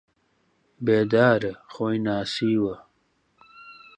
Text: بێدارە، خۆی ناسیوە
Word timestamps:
بێدارە، 0.85 1.51
خۆی 1.73 1.97
ناسیوە 2.07 2.75